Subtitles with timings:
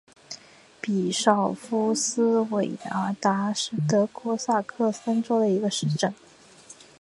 [0.81, 6.11] 比绍夫斯韦尔达是德国萨克森州的一个市镇。